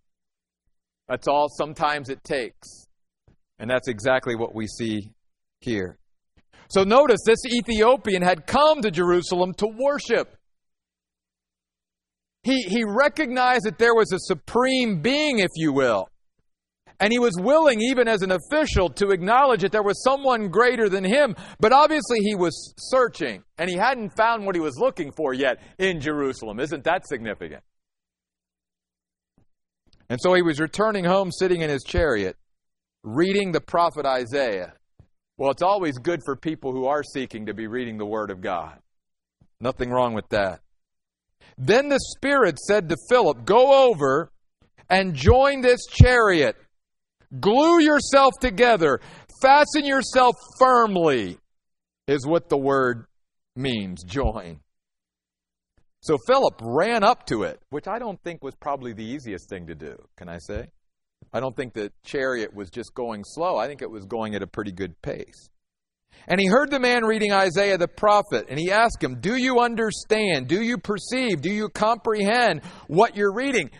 [1.12, 2.86] That's all sometimes it takes.
[3.58, 5.10] And that's exactly what we see
[5.60, 5.98] here.
[6.70, 10.34] So notice this Ethiopian had come to Jerusalem to worship.
[12.44, 16.08] He, he recognized that there was a supreme being, if you will.
[16.98, 20.88] And he was willing, even as an official, to acknowledge that there was someone greater
[20.88, 21.36] than him.
[21.60, 25.60] But obviously, he was searching, and he hadn't found what he was looking for yet
[25.78, 26.58] in Jerusalem.
[26.58, 27.62] Isn't that significant?
[30.08, 32.36] And so he was returning home, sitting in his chariot,
[33.02, 34.74] reading the prophet Isaiah.
[35.38, 38.40] Well, it's always good for people who are seeking to be reading the Word of
[38.40, 38.78] God.
[39.60, 40.60] Nothing wrong with that.
[41.56, 44.30] Then the Spirit said to Philip, Go over
[44.88, 46.56] and join this chariot.
[47.40, 49.00] Glue yourself together.
[49.40, 51.38] Fasten yourself firmly,
[52.06, 53.06] is what the word
[53.56, 54.60] means join.
[56.02, 59.68] So Philip ran up to it, which I don't think was probably the easiest thing
[59.68, 60.66] to do, can I say?
[61.32, 63.56] I don't think the chariot was just going slow.
[63.56, 65.48] I think it was going at a pretty good pace.
[66.26, 69.60] And he heard the man reading Isaiah the prophet, and he asked him, Do you
[69.60, 70.48] understand?
[70.48, 71.40] Do you perceive?
[71.40, 73.70] Do you comprehend what you're reading?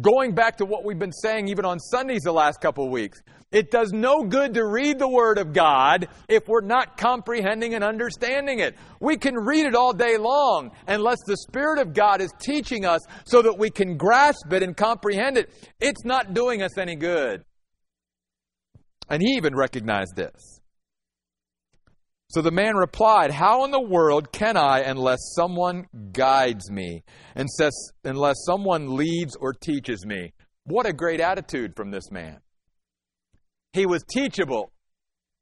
[0.00, 3.20] Going back to what we've been saying even on Sundays the last couple of weeks,
[3.50, 7.82] it does no good to read the Word of God if we're not comprehending and
[7.82, 8.76] understanding it.
[9.00, 13.00] We can read it all day long unless the Spirit of God is teaching us
[13.24, 15.50] so that we can grasp it and comprehend it.
[15.80, 17.42] It's not doing us any good.
[19.08, 20.59] And he even recognized this.
[22.30, 27.02] So the man replied, How in the world can I unless someone guides me
[27.34, 27.72] and says,
[28.04, 30.32] unless someone leads or teaches me?
[30.62, 32.38] What a great attitude from this man.
[33.72, 34.70] He was teachable.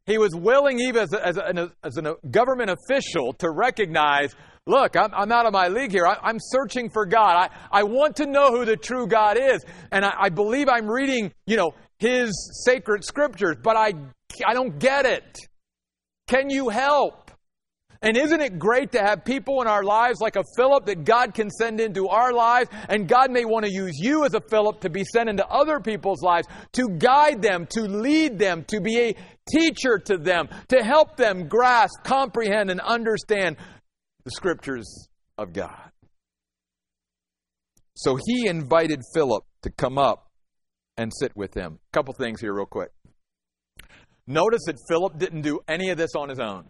[0.06, 4.34] He was willing, even as a, as a, as a government official, to recognize
[4.66, 6.06] look, I'm, I'm, out of my league here.
[6.06, 7.36] I, am searching for God.
[7.36, 9.62] I, I want to know who the true God is.
[9.92, 12.32] And I, I believe I'm reading, you know, his
[12.64, 13.92] sacred scriptures, but I,
[14.46, 15.47] I don't get it.
[16.28, 17.32] Can you help?
[18.00, 21.34] And isn't it great to have people in our lives like a Philip that God
[21.34, 22.70] can send into our lives?
[22.88, 25.80] And God may want to use you as a Philip to be sent into other
[25.80, 29.14] people's lives, to guide them, to lead them, to be a
[29.50, 33.56] teacher to them, to help them grasp, comprehend, and understand
[34.24, 35.90] the scriptures of God.
[37.94, 40.30] So he invited Philip to come up
[40.96, 41.80] and sit with him.
[41.92, 42.90] A couple things here, real quick.
[44.30, 46.68] Notice that Philip didn't do any of this on his own.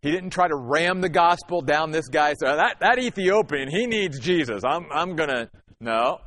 [0.00, 2.56] He didn't try to ram the gospel down this guy's throat.
[2.56, 4.62] That, that Ethiopian, he needs Jesus.
[4.64, 5.50] I'm, I'm going to.
[5.78, 6.18] No.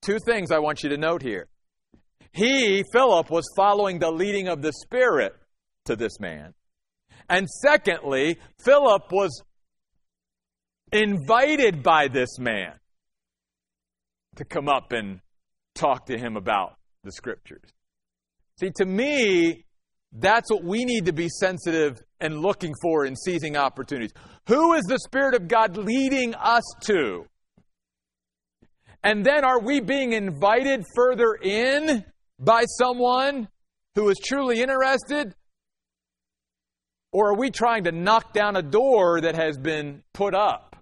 [0.00, 1.46] Two things I want you to note here.
[2.32, 5.34] He, Philip, was following the leading of the Spirit
[5.84, 6.54] to this man.
[7.28, 9.42] And secondly, Philip was
[10.90, 12.72] invited by this man
[14.36, 15.20] to come up and
[15.74, 17.74] talk to him about the scriptures.
[18.58, 19.64] See, to me,
[20.12, 24.12] that's what we need to be sensitive and looking for in seizing opportunities.
[24.48, 27.26] Who is the Spirit of God leading us to?
[29.04, 32.04] And then are we being invited further in
[32.40, 33.48] by someone
[33.94, 35.34] who is truly interested?
[37.12, 40.76] Or are we trying to knock down a door that has been put up?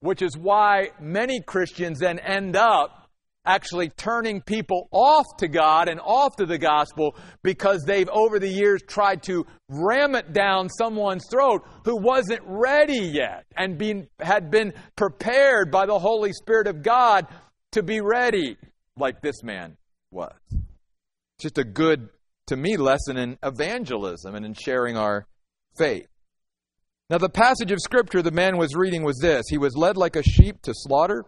[0.00, 3.05] Which is why many Christians then end up
[3.46, 8.48] actually turning people off to God and off to the gospel because they've over the
[8.48, 14.50] years tried to ram it down someone's throat who wasn't ready yet and been, had
[14.50, 17.26] been prepared by the Holy Spirit of God
[17.72, 18.56] to be ready
[18.96, 19.76] like this man
[20.10, 20.32] was.
[21.38, 22.08] Just a good,
[22.46, 25.26] to me, lesson in evangelism and in sharing our
[25.76, 26.08] faith.
[27.08, 30.16] Now, the passage of Scripture the man was reading was this He was led like
[30.16, 31.24] a sheep to slaughter.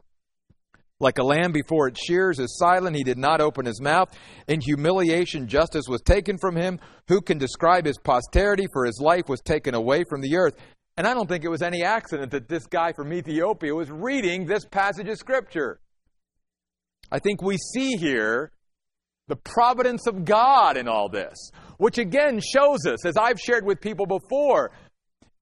[1.01, 4.09] Like a lamb before its shears is silent, he did not open his mouth.
[4.49, 6.81] In humiliation, justice was taken from him.
[7.07, 8.67] Who can describe his posterity?
[8.73, 10.57] For his life was taken away from the earth.
[10.97, 14.45] And I don't think it was any accident that this guy from Ethiopia was reading
[14.45, 15.79] this passage of Scripture.
[17.13, 18.51] I think we see here
[19.29, 23.81] the providence of God in all this, which again shows us, as I've shared with
[23.81, 24.73] people before,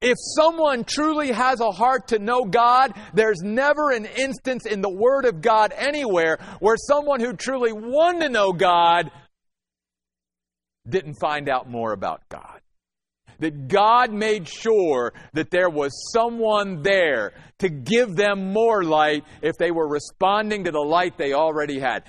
[0.00, 4.90] if someone truly has a heart to know God, there's never an instance in the
[4.90, 9.10] Word of God anywhere where someone who truly wanted to know God
[10.88, 12.60] didn't find out more about God.
[13.38, 19.56] That God made sure that there was someone there to give them more light if
[19.58, 22.04] they were responding to the light they already had.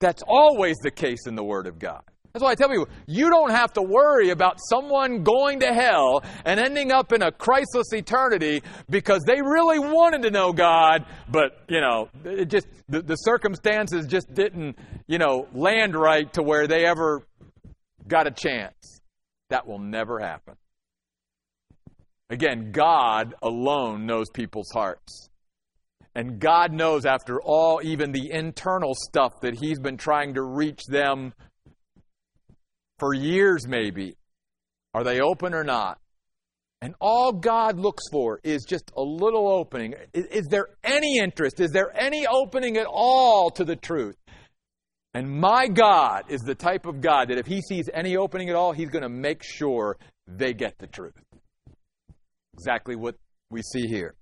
[0.00, 2.02] That's always the case in the Word of God.
[2.34, 6.24] That's why I tell people, you don't have to worry about someone going to hell
[6.44, 8.60] and ending up in a Christless eternity
[8.90, 14.08] because they really wanted to know God, but, you know, it just, the, the circumstances
[14.08, 14.76] just didn't,
[15.06, 17.22] you know, land right to where they ever
[18.08, 19.00] got a chance.
[19.50, 20.56] That will never happen.
[22.30, 25.28] Again, God alone knows people's hearts.
[26.16, 30.82] And God knows, after all, even the internal stuff that He's been trying to reach
[30.88, 31.32] them
[32.98, 34.16] for years, maybe.
[34.92, 35.98] Are they open or not?
[36.80, 39.94] And all God looks for is just a little opening.
[40.12, 41.58] Is, is, there any interest?
[41.58, 44.16] Is there any opening at all to the truth?
[45.14, 48.56] And my God is the type of God that if He sees any opening at
[48.56, 51.14] all, He's going to make sure they get the truth.
[52.52, 53.16] Exactly what
[53.50, 54.14] we see here.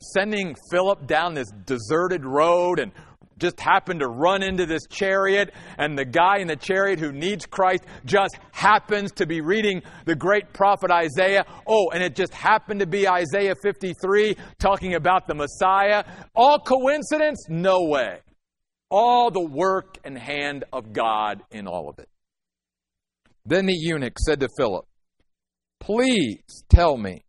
[0.00, 2.92] Sending Philip down this deserted road and
[3.38, 7.46] just happened to run into this chariot, and the guy in the chariot who needs
[7.46, 11.44] Christ just happens to be reading the great prophet Isaiah.
[11.66, 16.04] Oh, and it just happened to be Isaiah 53 talking about the Messiah.
[16.34, 17.46] All coincidence?
[17.48, 18.18] No way.
[18.90, 22.08] All the work and hand of God in all of it.
[23.44, 24.84] Then the eunuch said to Philip,
[25.80, 27.24] Please tell me.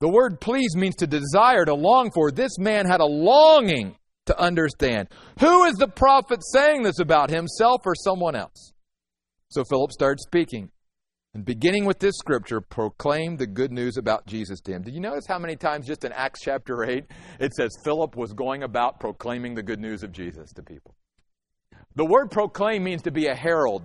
[0.00, 2.30] The word please means to desire, to long for.
[2.30, 3.96] This man had a longing
[4.28, 5.08] to understand.
[5.40, 8.72] Who is the prophet saying this about, himself or someone else?
[9.48, 10.70] So Philip started speaking.
[11.34, 14.82] And beginning with this scripture, proclaimed the good news about Jesus to him.
[14.82, 17.04] Did you notice how many times just in Acts chapter 8
[17.38, 20.94] it says Philip was going about proclaiming the good news of Jesus to people?
[21.96, 23.82] The word proclaim means to be a herald.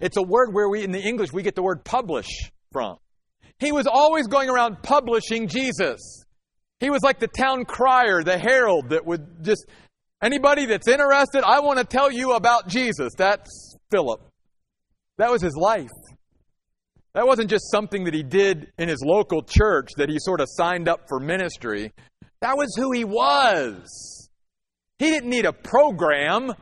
[0.00, 2.28] It's a word where we, in the English, we get the word publish
[2.70, 2.98] from.
[3.58, 6.25] He was always going around publishing Jesus.
[6.80, 9.66] He was like the town crier, the herald that would just,
[10.22, 13.12] anybody that's interested, I want to tell you about Jesus.
[13.16, 14.20] That's Philip.
[15.18, 15.88] That was his life.
[17.14, 20.48] That wasn't just something that he did in his local church that he sort of
[20.50, 21.92] signed up for ministry.
[22.42, 24.28] That was who he was.
[24.98, 26.52] He didn't need a program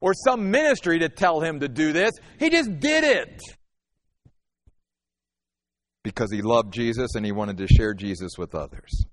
[0.00, 2.12] or some ministry to tell him to do this.
[2.40, 3.40] He just did it.
[6.02, 9.06] Because he loved Jesus and he wanted to share Jesus with others.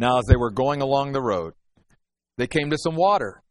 [0.00, 1.52] Now, as they were going along the road,
[2.38, 3.42] they came to some water.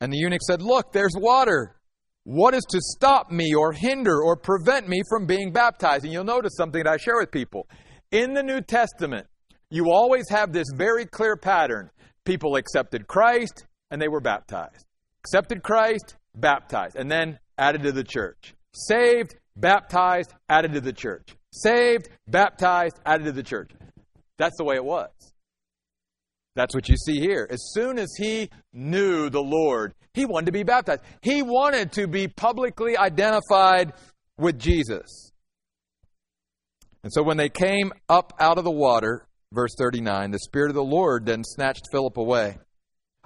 [0.00, 1.76] And the eunuch said, Look, there's water.
[2.24, 6.02] What is to stop me or hinder or prevent me from being baptized?
[6.02, 7.68] And you'll notice something that I share with people.
[8.10, 9.28] In the New Testament,
[9.70, 11.88] you always have this very clear pattern.
[12.24, 14.84] People accepted Christ and they were baptized.
[15.20, 18.56] Accepted Christ, baptized, and then added to the church.
[18.74, 21.36] Saved, baptized, added to the church.
[21.52, 23.70] Saved, baptized, added to the church.
[24.36, 25.10] That's the way it was.
[26.56, 27.46] That's what you see here.
[27.50, 31.02] As soon as he knew the Lord, he wanted to be baptized.
[31.20, 33.92] He wanted to be publicly identified
[34.38, 35.32] with Jesus.
[37.04, 40.74] And so when they came up out of the water, verse 39, the Spirit of
[40.74, 42.56] the Lord then snatched Philip away.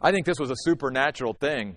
[0.02, 1.76] I think this was a supernatural thing.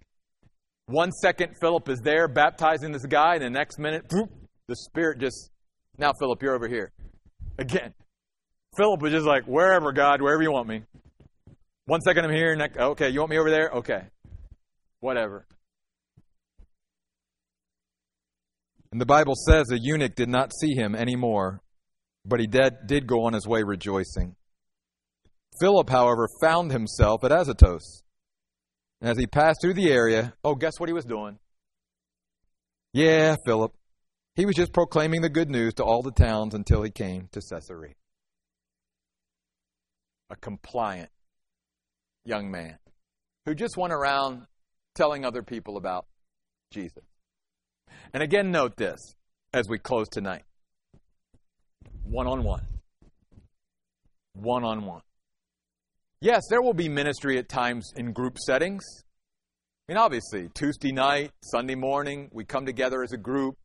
[0.87, 5.51] One second, Philip is there baptizing this guy, and the next minute, the Spirit just,
[5.99, 6.91] now, Philip, you're over here.
[7.59, 7.93] Again,
[8.75, 10.81] Philip was just like, wherever, God, wherever you want me.
[11.86, 13.69] One second I'm here, next, okay, you want me over there?
[13.69, 14.03] Okay.
[14.99, 15.45] Whatever.
[18.91, 21.61] And the Bible says the eunuch did not see him anymore,
[22.25, 24.36] but he did, did go on his way rejoicing.
[25.59, 28.03] Philip, however, found himself at Azotus.
[29.01, 31.38] And as he passed through the area, oh, guess what he was doing?
[32.93, 33.73] Yeah, Philip.
[34.36, 37.41] He was just proclaiming the good news to all the towns until he came to
[37.41, 37.95] Caesarea.
[40.29, 41.09] A compliant
[42.26, 42.78] young man
[43.45, 44.43] who just went around
[44.95, 46.05] telling other people about
[46.71, 47.03] Jesus.
[48.13, 49.15] And again, note this
[49.53, 50.43] as we close tonight
[52.03, 52.65] one on one.
[54.34, 55.01] One on one.
[56.21, 58.84] Yes, there will be ministry at times in group settings.
[59.88, 63.55] I mean, obviously, Tuesday night, Sunday morning, we come together as a group.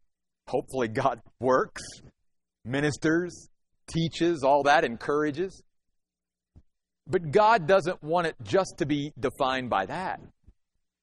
[0.49, 1.83] Hopefully, God works,
[2.65, 3.49] ministers,
[3.87, 5.63] teaches, all that encourages.
[7.09, 10.21] But God doesn't want it just to be defined by that.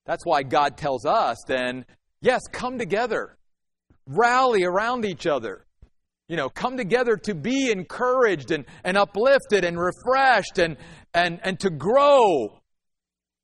[0.05, 1.85] That's why God tells us then,
[2.21, 3.37] yes, come together,
[4.05, 5.65] rally around each other,
[6.27, 10.77] you know, come together to be encouraged and, and uplifted and refreshed and,
[11.13, 12.61] and, and to grow.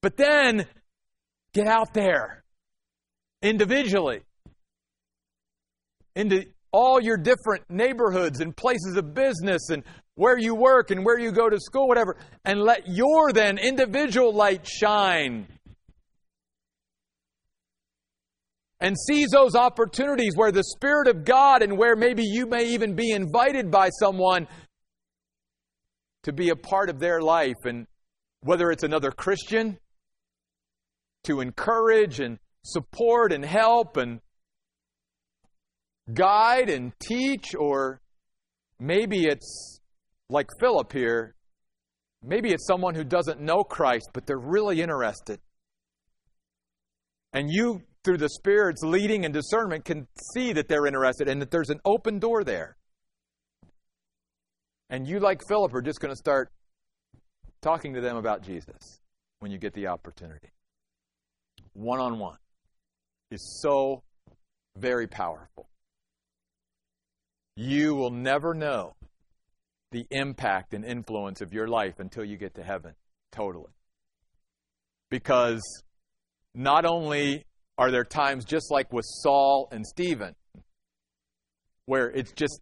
[0.01, 0.65] But then
[1.53, 2.43] get out there
[3.41, 4.21] individually
[6.15, 9.83] into all your different neighborhoods and places of business and
[10.15, 14.33] where you work and where you go to school, whatever, and let your then individual
[14.33, 15.47] light shine
[18.81, 22.95] and seize those opportunities where the Spirit of God and where maybe you may even
[22.95, 24.47] be invited by someone
[26.23, 27.63] to be a part of their life.
[27.63, 27.85] And
[28.41, 29.77] whether it's another Christian,
[31.25, 34.19] to encourage and support and help and
[36.11, 38.01] guide and teach, or
[38.79, 39.79] maybe it's
[40.31, 41.35] like Philip here.
[42.23, 45.39] Maybe it's someone who doesn't know Christ, but they're really interested.
[47.33, 51.51] And you through the Spirit's leading and discernment, can see that they're interested and that
[51.51, 52.77] there's an open door there.
[54.89, 56.51] And you, like Philip, are just going to start
[57.61, 58.99] talking to them about Jesus
[59.39, 60.49] when you get the opportunity.
[61.73, 62.37] One on one
[63.29, 64.03] is so
[64.75, 65.67] very powerful.
[67.55, 68.95] You will never know
[69.91, 72.93] the impact and influence of your life until you get to heaven,
[73.31, 73.71] totally.
[75.09, 75.61] Because
[76.55, 77.45] not only
[77.77, 80.35] are there times just like with Saul and Stephen
[81.85, 82.61] where it's just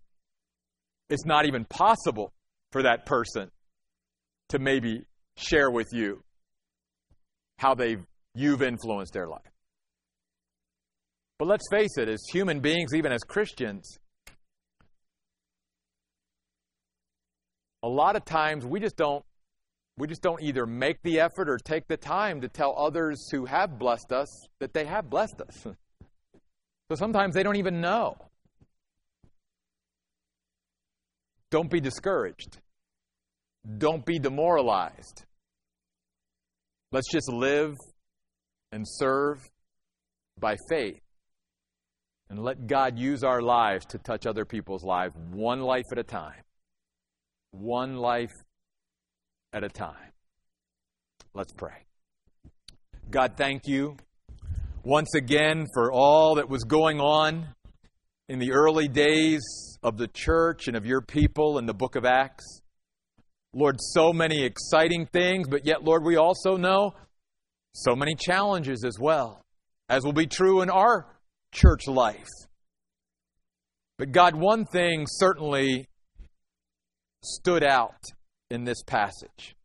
[1.09, 2.33] it's not even possible
[2.71, 3.49] for that person
[4.49, 5.03] to maybe
[5.37, 6.23] share with you
[7.57, 8.03] how they've
[8.35, 9.51] you've influenced their life.
[11.37, 13.97] But let's face it, as human beings, even as Christians,
[17.83, 19.23] a lot of times we just don't
[19.97, 23.45] we just don't either make the effort or take the time to tell others who
[23.45, 25.67] have blessed us that they have blessed us.
[26.91, 28.17] So sometimes they don't even know.
[31.51, 32.57] Don't be discouraged.
[33.77, 35.23] Don't be demoralized.
[36.91, 37.75] Let's just live
[38.71, 39.47] and serve
[40.39, 41.01] by faith.
[42.31, 46.03] And let God use our lives to touch other people's lives one life at a
[46.03, 46.41] time.
[47.51, 48.33] One life
[49.53, 50.13] at a time.
[51.33, 51.85] Let's pray.
[53.09, 53.97] God, thank you
[54.83, 57.47] once again for all that was going on
[58.27, 59.41] in the early days
[59.81, 62.61] of the church and of your people in the book of Acts.
[63.53, 66.93] Lord, so many exciting things, but yet, Lord, we also know
[67.73, 69.43] so many challenges as well,
[69.89, 71.07] as will be true in our
[71.51, 72.27] church life.
[73.97, 75.87] But God, one thing certainly
[77.23, 78.01] stood out
[78.49, 79.55] in this passage.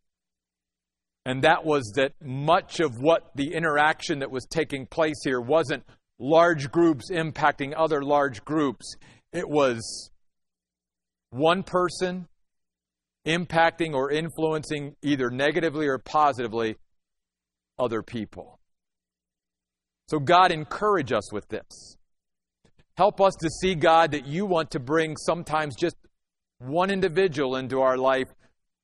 [1.27, 5.85] And that was that much of what the interaction that was taking place here wasn't
[6.19, 8.95] large groups impacting other large groups.
[9.33, 10.11] It was
[11.31, 12.29] one person
[13.27, 16.77] impacting or influencing either negatively or positively
[17.79, 18.61] other people.
[20.09, 21.97] So, God, encourage us with this.
[22.97, 25.97] Help us to see, God, that you want to bring sometimes just
[26.65, 28.29] one individual into our life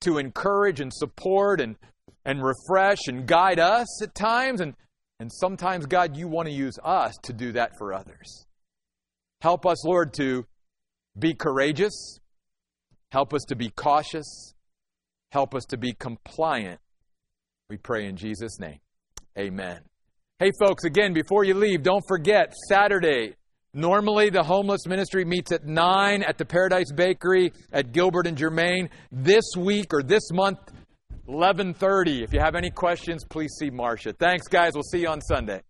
[0.02, 1.76] to encourage and support and,
[2.24, 4.60] and refresh and guide us at times.
[4.60, 4.74] And,
[5.18, 8.46] and sometimes, God, you want to use us to do that for others.
[9.40, 10.46] Help us, Lord, to
[11.18, 12.18] be courageous.
[13.12, 14.54] Help us to be cautious.
[15.32, 16.80] Help us to be compliant.
[17.68, 18.80] We pray in Jesus' name.
[19.38, 19.80] Amen.
[20.38, 23.34] Hey, folks, again, before you leave, don't forget Saturday,
[23.72, 28.90] Normally, the homeless ministry meets at 9 at the Paradise Bakery at Gilbert and Germann.
[29.12, 30.58] This week or this month,
[31.28, 32.24] 11:30.
[32.24, 34.12] If you have any questions, please see Marcia.
[34.12, 34.74] Thanks, guys.
[34.74, 35.62] We'll see you on Sunday.